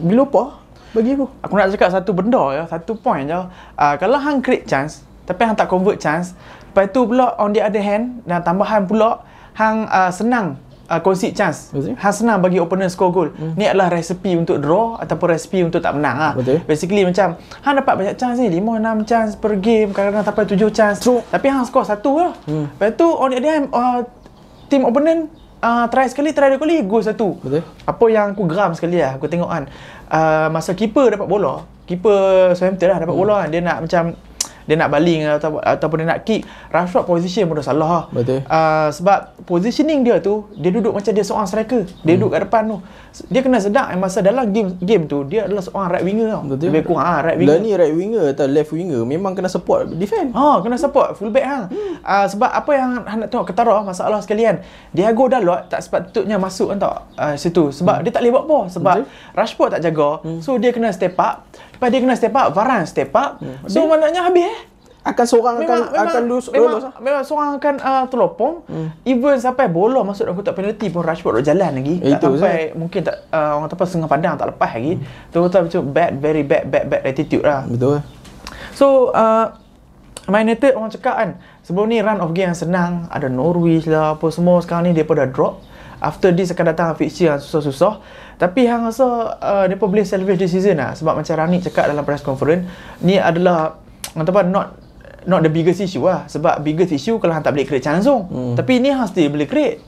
[0.00, 0.64] below par
[0.96, 1.28] bagi aku.
[1.44, 3.36] Aku nak cakap satu benda ya, satu point je.
[3.76, 6.32] Uh, kalau hang create chance, tapi hang tak convert chance,
[6.72, 9.20] lepas tu pula on the other hand, dan tambahan pula,
[9.58, 10.56] hang uh, senang
[10.88, 11.72] uh, concede chance.
[11.72, 11.96] Betul.
[11.96, 13.28] Hang bagi opponent score goal.
[13.32, 13.56] Hmm.
[13.56, 16.32] Ni adalah resepi untuk draw ataupun resepi untuk tak menang lah.
[16.36, 16.60] Betul.
[16.64, 20.96] Basically macam, hang dapat banyak chance ni, 5-6 chance per game, kadang-kadang sampai 7 chance.
[21.00, 21.20] True.
[21.28, 22.32] Tapi hang score satu lah.
[22.48, 22.66] Hmm.
[22.74, 24.00] Lepas tu on the other uh,
[24.68, 25.30] team opponent
[25.64, 27.40] uh, try sekali, try dua kali, goal satu.
[27.40, 27.62] Betul.
[27.88, 29.64] Apa yang aku geram sekali lah Aku tengok kan
[30.12, 33.22] uh, Masa keeper dapat bola Keeper Southampton lah dapat hmm.
[33.24, 34.02] bola kan Dia nak macam
[34.68, 38.44] Dia nak baling atau, Ataupun dia nak kick Rashford position pun dah salah lah Betul.
[38.44, 42.62] uh, Sebab positioning dia tu Dia duduk macam dia seorang striker Dia duduk kat depan
[42.68, 42.76] tu
[43.32, 46.42] Dia kena sedar eh, Masa dalam game game tu Dia adalah seorang right winger tau
[46.44, 46.64] Betul.
[46.68, 49.86] Lebih kurang ah, right Lah winger ni right winger atau left winger memang kena support
[49.94, 50.34] defend.
[50.34, 51.64] Ha, kena support fullback hang.
[51.70, 51.94] Hmm.
[52.02, 54.60] Uh, sebab apa yang nak tengok ketara masalah sekalian.
[54.90, 58.04] Diego Dalot tak sepatutnya masuk kan tak uh, situ sebab hmm.
[58.04, 59.06] dia tak boleh buat apa sebab Betul.
[59.38, 60.10] Rashford tak jaga.
[60.26, 60.40] Hmm.
[60.42, 61.46] So dia kena step up.
[61.84, 63.44] Lepas dia kena step up, Varane step up.
[63.68, 64.58] So maknanya habis eh.
[65.04, 66.96] Akan seorang akan akan lose, memang, lolos lah.
[66.96, 68.64] memang seorang akan uh, terlopong.
[68.64, 68.88] Hmm.
[69.04, 72.00] Even sampai bola masuk dalam kotak penalti pun Rashford dah jalan lagi.
[72.00, 74.96] Eh, tak itu, sampai mungkin tak uh, orang apa setengah pandang tak lepas lagi.
[74.96, 75.28] Hmm.
[75.28, 77.68] Tu betul betul bad very bad bad bad attitude lah.
[77.68, 78.00] Betul.
[78.72, 79.52] So uh,
[80.24, 84.16] Man United orang cakap kan sebelum ni run of game yang senang ada Norwich lah
[84.16, 85.60] apa semua sekarang ni dia dah drop
[86.02, 88.02] after this akan datang fixture yang susah-susah.
[88.34, 90.94] Tapi hang rasa uh, dia boleh salvage this season lah.
[90.94, 92.66] Sebab macam Rani cakap dalam press conference
[93.02, 93.78] ni adalah
[94.14, 94.78] apa not
[95.24, 96.26] not the biggest issue lah.
[96.26, 98.54] Sebab biggest issue kalau hang tak boleh create chance langsung hmm.
[98.58, 99.78] tapi ni hang still boleh create.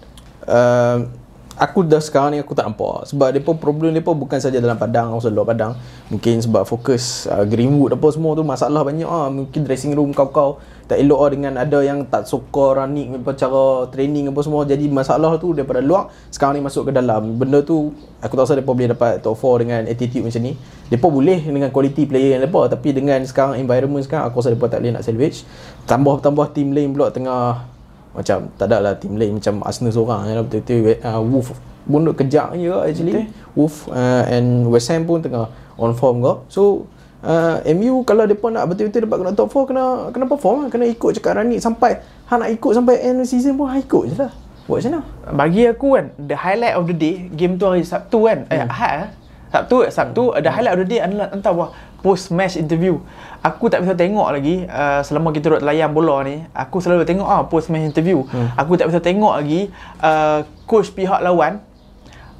[0.46, 1.25] Uh,
[1.56, 3.08] aku dah sekarang ni aku tak nampak.
[3.10, 5.72] Sebab depa problem depa bukan saja dalam padang atau luar padang.
[6.12, 9.32] Mungkin sebab fokus uh, Greenwood apa semua tu masalah banyak ah.
[9.32, 13.88] Mungkin dressing room kau-kau tak elok ah dengan ada yang tak suka running apa cara
[13.90, 14.62] training apa semua.
[14.68, 17.40] Jadi masalah tu daripada luar sekarang ni masuk ke dalam.
[17.40, 20.52] Benda tu aku tak rasa depa boleh dapat top 4 dengan attitude macam ni.
[20.86, 24.68] Depa boleh dengan quality player yang depa tapi dengan sekarang environment sekarang aku rasa depa
[24.68, 25.42] tak boleh nak salvage.
[25.88, 27.75] Tambah-tambah team lain pula tengah
[28.16, 29.36] macam tak ada lah team lain.
[29.36, 31.52] Macam Arsenal seorang ya, betul-betul uh, Wolf
[31.86, 33.14] pun duk kejak je actually.
[33.14, 33.54] Betul.
[33.54, 36.88] Wolf uh, and West Ham pun tengah on form ke so
[37.22, 40.68] uh, MU kalau depa nak betul-betul dapat kena top 4 kena kena perform lah.
[40.72, 44.16] kena ikut cakap Rani sampai ha nak ikut sampai end season pun ha ikut je
[44.16, 44.32] lah.
[44.66, 45.02] Buat macam mana?
[45.30, 48.50] Bagi aku kan the highlight of the day game tu hari Sabtu kan.
[48.50, 49.14] Eh Ahad
[49.46, 51.70] Sabtu Sabtu the highlight of the day adalah entah wah
[52.02, 52.98] post match interview.
[53.42, 57.26] Aku tak bisa tengok lagi uh, selama kita duduk layan bola ni aku selalu tengok
[57.26, 58.22] ah post match interview.
[58.26, 58.50] Hmm.
[58.54, 61.62] aku tak bisa tengok lagi uh, coach pihak lawan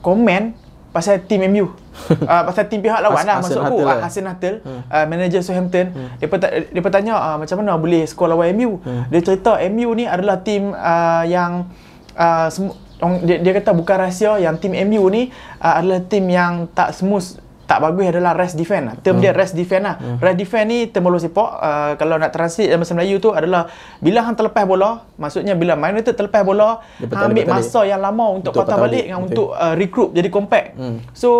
[0.03, 0.55] komen
[0.91, 3.97] pasal team MU uh, pasal team pihak lawan Has- lah maksud aku uh, lah.
[4.01, 5.93] Hassan Huttle uh, manager Southampton.
[6.73, 10.41] Dia pun tanya uh, macam mana boleh skor lawan MU dia cerita MU ni adalah
[10.41, 11.69] team uh, yang
[12.15, 12.86] uh, semu- orang-
[13.25, 15.29] dia, dia kata bukan rahsia yang tim MU ni
[15.61, 18.95] uh, adalah tim yang tak smooth tak bagus adalah rest defend lah.
[19.03, 19.99] Term dia rest defend lah.
[20.23, 23.67] Rest defend ni term bola sepak uh, kalau nak translate dalam bahasa Melayu tu adalah
[23.99, 27.55] bila hang terlepas bola, maksudnya bila Man United terlepas bola, Dia hang ambil balik.
[27.59, 29.05] masa yang lama untuk, Untuk patah patah balik, balik.
[29.11, 29.31] dengan Betul.
[29.31, 30.69] untuk uh, regroup jadi compact.
[30.79, 30.97] Hmm.
[31.11, 31.31] So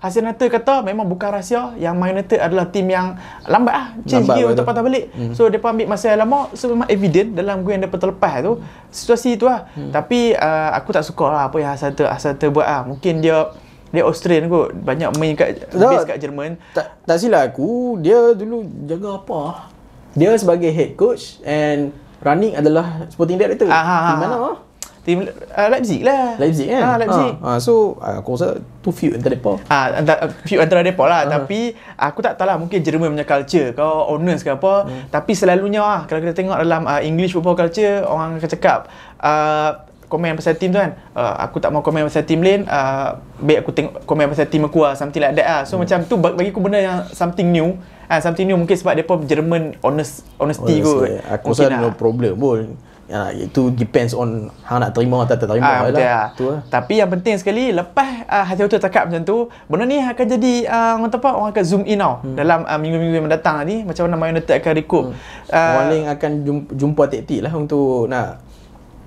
[0.00, 4.24] Hasil United kata memang bukan rahsia yang Man United adalah tim yang lambat lah change
[4.24, 4.54] Lambat gear betul.
[4.56, 5.04] untuk patah balik.
[5.12, 5.32] Hmm.
[5.36, 8.52] So depa ambil masa yang lama so memang evident dalam game yang depa terlepas tu
[8.88, 9.68] situasi tu lah.
[9.76, 9.92] Hmm.
[9.92, 12.82] Tapi uh, aku tak suka lah apa yang Hasil Hasil buat lah.
[12.88, 13.52] Mungkin dia
[13.94, 15.78] dia Australian kot banyak main kat Tak.
[15.78, 16.58] base kat Jerman.
[16.72, 19.70] tak tak silap aku dia dulu jaga apa
[20.12, 24.56] dia sebagai head coach and running adalah sporting director Ah, ha, di mana ah?
[25.04, 26.32] Tim uh, Leipzig lah.
[26.34, 27.30] Leipzig kan Ah, Leipzig.
[27.36, 28.48] ha, ha, so ah, aku rasa
[28.80, 31.30] tu feud antara depa Ah, antara, few antara mereka lah Ah.
[31.36, 35.04] Tapi Aku tak tahu lah Mungkin Jerman punya culture Kau honest ke apa Hmm.
[35.10, 38.88] Tapi selalunya lah Kalau kita tengok dalam uh, English football culture Orang akan cakap
[39.20, 43.18] uh, Komen pasal team tu kan uh, Aku tak mau komen pasal team lain uh,
[43.40, 46.14] Baik aku tengok Komen pasal team aku lah Something like that lah So macam tu
[46.20, 50.28] ba- Bagi aku benda yang Something new Ah, something new mungkin sebab depa Jerman honest
[50.36, 51.08] honesty kot.
[51.08, 51.94] Honestly, aku rasa Mungkin no lah.
[51.96, 52.60] problem pun
[53.08, 56.08] ya, itu depends on hang nak terima atau tak terima betul lah.
[56.08, 56.26] lah.
[56.36, 60.00] tu lah Tapi yang penting sekali lepas uh, Hati Hotel cakap macam tu, benda ni
[60.00, 61.30] akan jadi uh, orang apa?
[61.32, 62.36] Orang akan zoom in tau hmm.
[62.36, 65.04] dalam uh, minggu-minggu yang mendatang nanti macam mana Man United akan recoup.
[65.08, 65.16] Hmm.
[65.52, 68.40] uh, orang lain akan jumpa, jumpa taktik lah untuk nak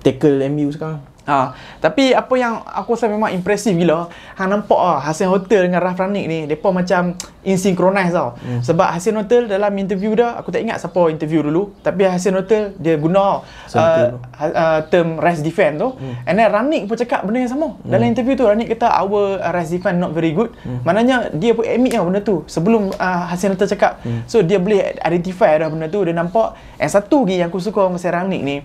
[0.02, 1.52] tackle MU sekarang Ha,
[1.84, 4.08] tapi apa yang aku rasa memang impresif gila,
[4.40, 7.12] hang nampak ah Hasan Hotel dengan Raf Ranik ni, depa macam
[7.44, 8.40] insynchronize tau.
[8.40, 8.64] Hmm.
[8.64, 12.72] Sebab Hasan Hotel dalam interview dah, aku tak ingat siapa interview dulu, tapi Hasan Hotel
[12.80, 15.92] dia guna uh, uh, term rest defend tu.
[16.00, 16.16] Hmm.
[16.24, 17.76] And then Ranik pun cakap benda yang sama.
[17.76, 17.92] Hmm.
[17.92, 20.56] Dalam interview tu Ranik kata our uh, rest defend not very good.
[20.64, 20.80] Hmm.
[20.88, 24.00] Maknanya dia pun admit lah benda tu sebelum uh, Hasan Hotel cakap.
[24.00, 24.24] Hmm.
[24.24, 26.56] So dia boleh identify dah benda tu, dia nampak.
[26.80, 28.64] And satu lagi yang aku suka pasal Ranik ni,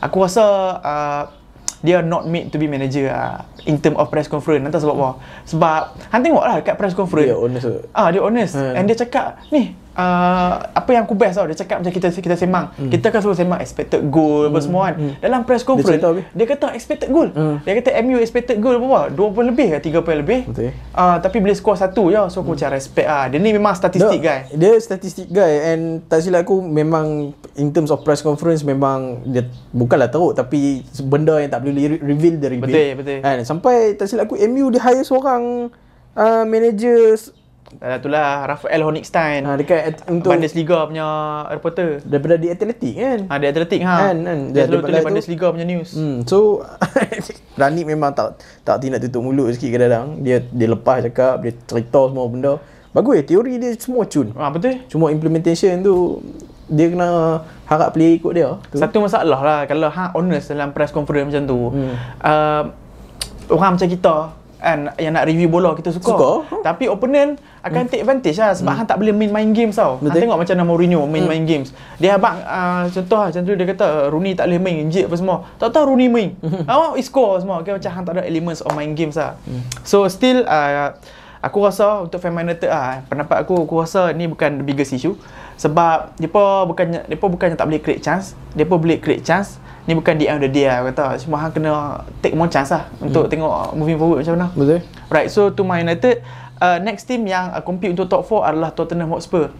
[0.00, 0.44] aku rasa
[0.80, 1.22] uh,
[1.84, 4.64] dia not made to be manager uh, in term of press conference.
[4.64, 5.10] Entah sebab apa.
[5.44, 7.28] Sebab hang tengok lah dekat press conference.
[7.28, 7.66] Dia honest?
[7.92, 8.56] Ah, dia honest.
[8.56, 8.72] Hmm.
[8.72, 11.46] And dia cakap, ni uh, apa yang aku best tau.
[11.46, 12.70] Dia cakap macam kita kita semang.
[12.74, 12.90] Hmm.
[12.90, 14.94] Kita kan selalu semang expected goal apa semua kan.
[15.22, 16.24] Dalam press conference cerita habis?
[16.34, 17.28] dia, kata expected goal.
[17.30, 17.62] Hmm.
[17.62, 19.14] Dia kata MU expected goal berapa?
[19.14, 20.40] 2 poin lebih ke 3 poin lebih?
[20.50, 20.70] Betul.
[20.92, 22.20] Ah, tapi boleh skor satu je.
[22.30, 23.26] So aku macam respect ah.
[23.30, 24.44] Dia ni memang statistik dia, guys.
[24.52, 29.46] Dia statistik guy and tak silap aku memang in terms of press conference memang dia
[29.70, 32.70] bukanlah teruk tapi benda yang tak boleh re- reveal dia reveal.
[32.70, 33.18] Betul, betul.
[33.22, 35.70] Kan sampai tak silap aku MU dia hire seorang
[36.18, 37.16] uh, manager
[37.74, 39.42] Uh, itulah Rafael Honigstein.
[39.42, 41.06] uh, dekat at- untuk Bundesliga punya
[41.48, 41.98] reporter.
[42.02, 43.18] daripada di Athletic kan.
[43.26, 43.94] Ah, dia atletik ha.
[44.04, 44.38] Kan, kan.
[44.52, 45.90] Dia, selalu tulis tu- Bundesliga punya news.
[45.92, 46.62] Hmm, so
[47.60, 50.20] Rani memang tak tak hati nak tutup mulut sikit kadang-kadang.
[50.20, 52.52] Dia dia lepas cakap, dia cerita semua benda.
[52.90, 54.30] Bagus teori dia semua cun.
[54.32, 54.78] Ah, betul.
[54.86, 56.22] Cuma implementation tu
[56.64, 57.08] dia kena
[57.64, 58.54] harap player ikut dia.
[58.70, 58.78] Tu.
[58.78, 61.58] Satu masalah lah kalau hang honest dalam press conference macam tu.
[61.74, 61.94] Hmm.
[62.20, 62.62] Uh,
[63.50, 64.14] orang macam kita
[64.56, 66.08] kan yang nak review bola kita suka.
[66.08, 66.30] Suka.
[66.62, 69.96] Tapi opponent akan take advantage lah sebab hang tak boleh main main games tau.
[69.96, 70.28] Hang Betul.
[70.28, 71.72] tengok macam mana Mourinho main main games.
[71.96, 75.36] Dia abang uh, contoh lah tu dia kata Rooney tak boleh main injek apa semua.
[75.56, 76.36] Tak tahu Rooney main.
[76.68, 77.64] Awak score semua.
[77.64, 79.40] Okay, macam hang tak ada elements of main games lah.
[79.80, 80.92] So still uh,
[81.44, 85.12] aku rasa untuk fan United ah pendapat aku aku rasa ni bukan the biggest issue
[85.60, 90.16] sebab depa bukannya depa bukannya tak boleh create chance depa boleh create chance ni bukan
[90.16, 92.88] the end of the day lah aku kata cuma hang kena take more chance lah
[92.96, 94.80] untuk tengok moving forward macam mana Betul.
[95.12, 96.24] right so to Man United
[96.64, 99.52] uh, next team yang uh, compete untuk top 4 adalah Tottenham Hotspur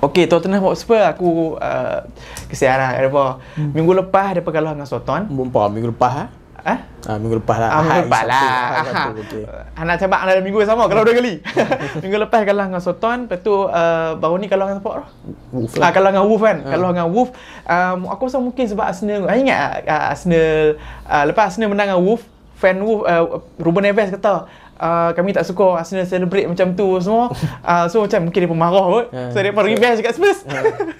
[0.00, 2.00] Okay, Tottenham Hotspur aku uh,
[2.48, 2.96] kesian lah.
[2.96, 3.36] Apa?
[3.52, 3.76] Hmm.
[3.76, 5.28] Minggu lepas dia kalah dengan Soton.
[5.28, 6.28] Mumpah minggu lepas ah.
[6.60, 6.78] Eh?
[7.04, 7.68] Ah, minggu lepas lah.
[7.68, 8.44] Ah, minggu lepas lah.
[8.80, 9.04] Aha.
[9.12, 9.44] Okey.
[9.76, 11.44] Anak cabak dalam minggu yang sama kalau dua kali.
[12.04, 15.04] minggu lepas kalah dengan Soton, lepas tu uh, baru ni kalah dengan siapa?
[15.52, 15.90] Wolf Ah, lah.
[15.92, 16.56] kalah dengan Wolf kan.
[16.64, 17.30] Kalah dengan Wolf.
[17.64, 19.28] Um, aku rasa mungkin sebab Arsenal.
[19.28, 22.24] Ah, ingat uh, Arsenal uh, lepas Arsenal menang dengan Wolf,
[22.56, 24.48] fan Wolf uh, Ruben Neves kata
[24.80, 27.28] Uh, kami tak suka Arsenal celebrate macam tu semua
[27.60, 29.28] uh, So macam mungkin dia pemarah kot Ha.
[29.28, 30.40] So dia pun revenge kat Spurs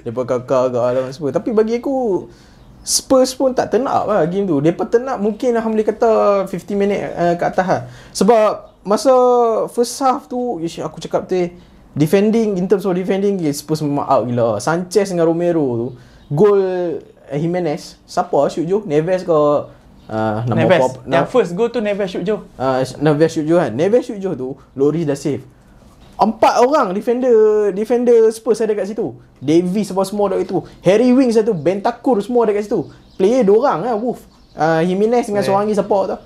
[0.04, 1.32] Dia pun kakak agak lawan Spurs.
[1.32, 2.28] Tapi bagi aku
[2.84, 4.60] Spurs pun tak turn up lah game tu.
[4.60, 7.82] Depa turn up mungkin lah boleh kata 50 minit uh, ke atas lah.
[8.12, 8.44] Sebab
[8.84, 9.12] masa
[9.72, 11.36] first half tu ish, aku cakap tu
[11.96, 14.60] defending in terms of defending yeah, Spurs memang out gila.
[14.60, 15.88] Sanchez dengan Romero tu
[16.28, 16.60] gol
[17.32, 18.78] uh, Jimenez siapa shoot je?
[18.84, 19.38] Neves ke
[20.10, 20.98] uh, nama Neves apa?
[21.06, 24.34] Yang first goal tu Neves shoot je uh, Neves shoot Joe kan Neves shoot Joe
[24.34, 25.46] tu Loris dah save
[26.20, 27.32] Empat orang defender
[27.72, 29.16] defender Spurs ada kat situ.
[29.40, 30.60] Davies apa semua ada kat situ.
[30.84, 32.92] Harry Winks satu, Bentancur semua ada kat situ.
[33.16, 34.28] Player dua orang lah Wolf.
[34.52, 35.46] Uh, Jimenez dengan Eh.
[35.48, 36.16] seorang lagi siapa tu.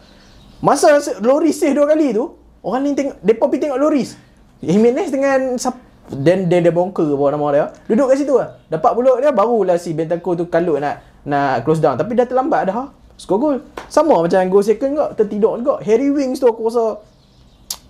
[0.59, 2.27] Masa Loris save dua kali tu,
[2.66, 4.18] orang ni tengok depa pergi tengok Loris.
[4.59, 5.79] Jimenez dengan sap,
[6.11, 7.64] dan dia dia bongker apa nama dia.
[7.87, 8.59] Duduk kat situ lah.
[8.66, 12.66] Dapat pulak dia barulah si Bentancur tu kalut nak nak close down tapi dah terlambat
[12.66, 12.90] dah.
[13.14, 13.57] Skor gol.
[13.87, 15.74] Sama macam gol second juga tertidur juga.
[15.87, 16.98] Harry Winks tu aku rasa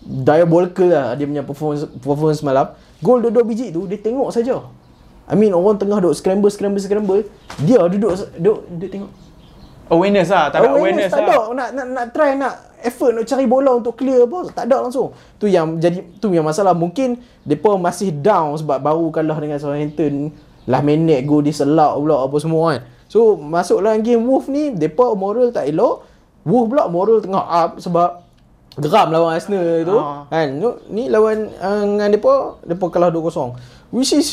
[0.04, 2.72] diabolical lah dia punya performance performance malam.
[3.00, 4.60] Gol dua-dua biji tu dia tengok saja.
[5.24, 7.24] I mean orang tengah duk scramble scramble scramble,
[7.64, 9.12] dia duduk duduk dia tengok.
[9.84, 13.28] Awareness lah Tak ada awareness, tak lah ada nak, nak nak try nak effort nak
[13.28, 15.12] cari bola untuk clear apa tak ada langsung.
[15.40, 20.32] Tu yang jadi tu yang masalah mungkin depa masih down sebab baru kalah dengan Southampton
[20.64, 22.80] lah minit go diselak pula apa semua kan.
[23.14, 26.02] So masuk dalam game Wolf ni depa moral tak elok.
[26.42, 28.26] Wolf pula moral tengah up sebab
[28.74, 30.26] geram lawan Arsenal tu Ah.
[30.26, 30.50] kan.
[30.50, 33.54] Nu- Ni lawan uh, dengan depa depa kalah 2-0.
[33.88, 34.28] Which is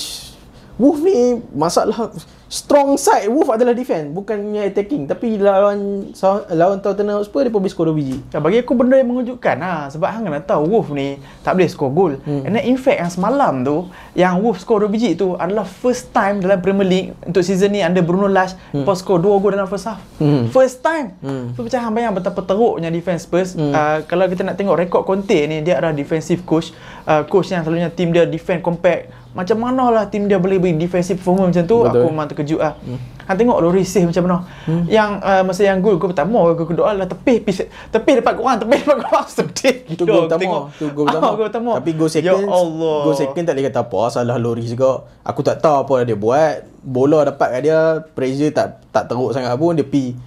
[0.75, 1.13] Wolf ni
[1.53, 2.09] masalah
[2.51, 6.11] strong side Wolf adalah defense bukannya attacking tapi lawan
[6.51, 8.19] lawan Tottenham Hotspur dia pun boleh skor 2 biji.
[8.27, 11.15] Ya, bagi aku benda yang mengejutkan lah Sebab hang kena tahu Wolf ni
[11.47, 12.43] tak boleh skor gol hmm.
[12.43, 13.87] And then in fact yang semalam tu
[14.19, 17.79] Yang Wolf skor 2 biji tu adalah first time dalam Premier League Untuk season ni
[17.79, 18.83] under Bruno Lage hmm.
[18.83, 20.51] Lepas skor 2 gol dalam first half Hmm.
[20.51, 21.55] First time Hmm.
[21.55, 23.71] So macam hang bayang betapa teruknya defense Spurs hmm.
[23.71, 26.75] uh, Kalau kita nak tengok rekod Conte ni Dia adalah defensive coach
[27.07, 30.75] uh, Coach yang selalunya team dia defend compact Macam mana lah team dia boleh beri
[30.75, 32.01] defensive performance macam tu Betul.
[32.03, 32.99] Aku memang terkejut lah hmm.
[33.27, 34.83] Hang tengok Loris save macam mana hmm.
[34.91, 38.59] Yang uh, masa yang gol Gol pertama Gol kedua lah Tepih pis- Tepih dapat korang
[38.59, 40.41] Tepih dapat korang Sedih gila gol pertama.
[40.43, 40.63] tengok.
[40.75, 41.23] Tu gol pertama.
[41.23, 44.37] Ah, gol pertama Tapi gol second, Ya Allah gol second tak boleh kata apa, salah
[44.41, 44.91] Loris juga.
[45.23, 46.67] Aku tak tahu apa dia buat.
[46.81, 47.79] Bola dapat kat dia,
[48.17, 50.17] pressure tak tak teruk sangat pun dia pi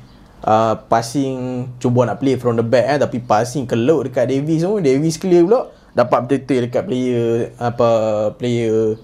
[0.46, 4.78] uh, passing cuba nak play from the back eh tapi passing keluk dekat Davis semua.
[4.78, 5.66] Davis clear pula.
[5.94, 7.88] Dapat betul-betul dekat player apa
[8.34, 8.98] player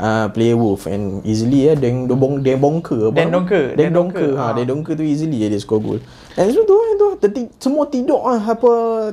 [0.00, 4.30] uh, player Wolf and easily eh Dan Dobong Dan Bonker apa Dan Dan Donker Donker,
[4.40, 4.54] ha ha.
[4.56, 6.00] Dan Donker tu easily dia score goal.
[6.34, 8.70] And so tu tu terti, semua tidur ah apa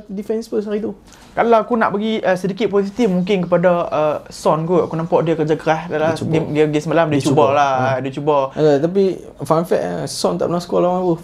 [0.10, 0.96] defense Spurs hari tu.
[1.32, 4.90] Kalau aku nak bagi uh, sedikit positif mungkin kepada uh, Son kot.
[4.90, 7.72] Aku nampak dia kerja keras dalam Dia game, game, game semalam Dia, Dia cuba, lah
[7.72, 8.02] Hmm.
[8.04, 8.38] Dia cuba.
[8.56, 9.04] Uh, tapi
[9.44, 11.24] fun fact eh, Son tak pernah score lawan Wolf.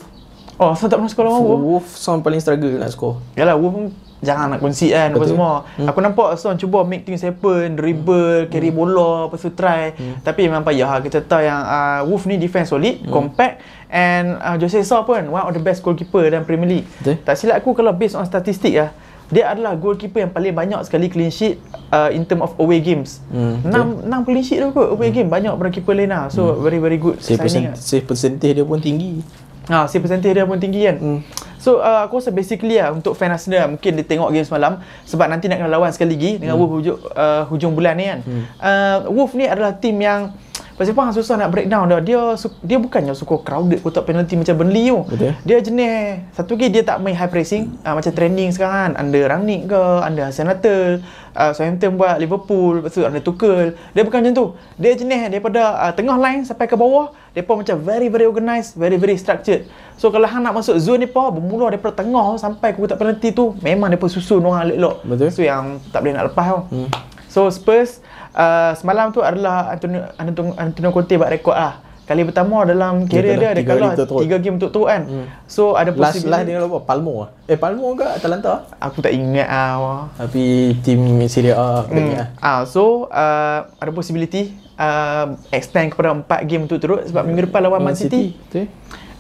[0.58, 1.62] Oh Son tak pernah sekolah lawan Wolf?
[1.64, 3.18] Wolf Son paling struggle nak score.
[3.40, 3.86] Yalah Wolf pun
[4.22, 5.30] jangan nak concede kan apa Betul.
[5.34, 5.54] semua.
[5.78, 5.88] Hmm.
[5.90, 8.50] Aku nampak Son cuba make things happen, dribble, hmm.
[8.50, 9.94] carry bola, lepas tu try.
[9.94, 10.18] Hmm.
[10.26, 11.02] Tapi memang payah lah.
[11.06, 13.12] Kita tahu yang uh, Wolf ni defense solid, hmm.
[13.14, 16.88] compact and uh, Jose Sa pun one of the best goalkeeper dalam Premier League.
[17.02, 17.22] Betul.
[17.22, 18.90] Tak silap aku kalau based on statistik lah,
[19.28, 21.60] dia adalah goalkeeper yang paling banyak sekali clean sheet
[21.92, 23.20] uh, in term of away games.
[23.28, 25.16] Hmm, Hmm, 6, 6 clean sheet tu kot away hmm.
[25.16, 26.32] game banyak pada keeper lain lah.
[26.32, 26.64] So hmm.
[26.64, 27.76] very very good Save, percent, lah.
[27.76, 29.20] save percentage dia pun tinggi.
[29.68, 30.96] Ha, save percentage dia pun tinggi kan.
[31.00, 31.20] Hmm.
[31.58, 35.28] So uh, aku rasa basically lah untuk fan Arsenal mungkin dia tengok game semalam sebab
[35.28, 36.64] nanti nak kena lawan sekali lagi dengan Hmm.
[36.64, 38.20] Wolf hujung, uh, hujung bulan ni kan.
[38.62, 40.32] Uh, Wolf ni adalah tim yang
[40.78, 41.98] Pasal apa hang susah nak breakdown dia.
[42.06, 42.22] Dia
[42.62, 45.10] dia bukannya suka crowded kotak penalty macam Burnley tu.
[45.10, 45.34] Betul.
[45.42, 45.98] Dia jenis
[46.38, 48.92] satu lagi dia tak main high pressing uh, macam trending sekarang kan.
[49.02, 51.02] Under Rangnick ke, under Senator,
[51.34, 53.74] uh, Southampton buat Liverpool, lepas tu under Tuchel.
[53.98, 54.46] Dia bukan macam tu.
[54.78, 59.02] Dia jenis daripada uh, tengah line sampai ke bawah, depa macam very very organised, very
[59.02, 59.66] very structured.
[59.98, 63.58] So kalau hang nak masuk zone depa bermula daripada tengah sampai ke kotak penalty tu,
[63.66, 64.96] memang depa susun orang elok-elok.
[65.10, 65.30] Betul.
[65.34, 66.62] So yang tak boleh nak lepas tau.
[66.70, 66.90] Hmm.
[67.38, 68.02] So Spurs
[68.34, 71.86] uh, semalam tu adalah Antonio Antonio, Antonio Conte buat rekod lah.
[72.10, 74.22] Kali pertama dalam Dia career dia, kalah tiga kalah game berturut-turut.
[74.26, 75.02] 3 game berturut-turut kan.
[75.46, 76.80] So ada Last possibility last dia apa?
[76.82, 77.30] Palmo ah.
[77.46, 78.66] Eh Palmo ke Atalanta?
[78.82, 80.10] aku tak ingat ah.
[80.18, 82.28] Tapi tim Serie A aku tak ingat.
[82.34, 82.42] Hmm.
[82.42, 87.86] Ah, so uh, ada possibility uh, extend kepada 4 game berturut-turut sebab minggu depan lawan
[87.86, 88.34] Man City.
[88.50, 88.66] Betul.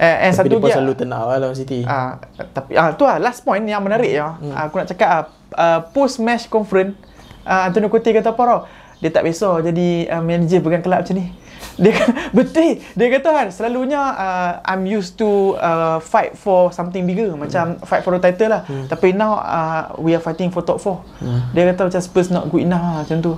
[0.01, 1.85] Uh, and Tapi satu dia selalu turn out lah lawan City.
[1.85, 2.17] Ah,
[2.55, 4.41] tapi ah tu lah last point yang menarik ya.
[4.41, 4.57] Hmm.
[4.57, 5.21] Aku nak cakap ah
[5.53, 6.97] uh, post match conference
[7.47, 8.61] uh, Antonio Conte kata apa tau?
[8.99, 11.27] Dia tak biasa jadi uh, manager pegang kelab macam ni.
[11.81, 11.93] Dia
[12.33, 17.77] betul dia kata kan selalunya uh, I'm used to uh, fight for something bigger macam
[17.85, 18.65] fight for the title lah.
[18.65, 18.89] Hmm.
[18.89, 21.21] Tapi now uh, we are fighting for top 4.
[21.21, 21.53] Hmm.
[21.53, 23.33] Dia kata macam Spurs not good enough lah macam tu.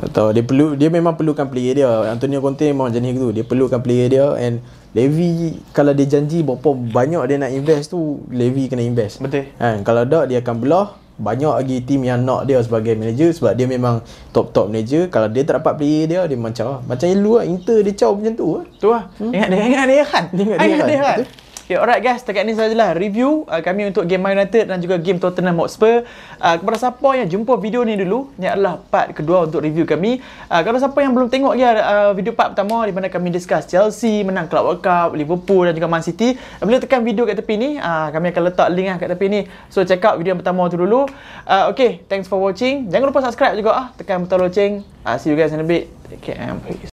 [0.00, 1.90] Tak tahu dia perlu dia memang perlukan player dia.
[2.08, 3.28] Antonio Conte memang macam ni tu.
[3.36, 4.64] Dia perlukan player dia and
[4.96, 9.20] Levy kalau dia janji berapa banyak dia nak invest tu Levy kena invest.
[9.20, 9.52] Betul.
[9.60, 13.54] Kan kalau tak dia akan belah banyak lagi tim yang nak dia sebagai manager sebab
[13.54, 14.02] dia memang
[14.34, 15.06] top-top manager.
[15.06, 18.34] Kalau dia tak dapat player dia dia macam macam dulu lah Inter dia caw macam
[18.34, 18.64] tu lah.
[18.82, 19.02] Tu lah.
[19.22, 19.30] Hmm.
[19.30, 20.24] Ingat dia, ingat dia kan?
[20.34, 21.18] Ingat dia kan, dia kan?
[21.64, 25.00] Okay, alright guys, dekat ni sajalah review uh, kami untuk game Man United dan juga
[25.00, 26.04] game Tottenham Hotspur.
[26.36, 30.20] Uh, kepada siapa yang jumpa video ni dulu, ni adalah part kedua untuk review kami.
[30.52, 33.64] Uh, kalau siapa yang belum tengok lagi uh, video part pertama di mana kami discuss
[33.64, 37.40] Chelsea menang Club World Cup, Liverpool dan juga Man City, uh, boleh tekan video kat
[37.40, 37.80] tepi ni.
[37.80, 39.40] Uh, kami akan letak link lah kat tepi ni.
[39.72, 41.08] So check out video yang pertama tu dulu.
[41.48, 42.92] Uh, okay, thanks for watching.
[42.92, 44.84] Jangan lupa subscribe juga ah, tekan butang loceng.
[45.00, 45.88] Uh, see you guys in a bit.
[46.12, 46.92] Take care and peace.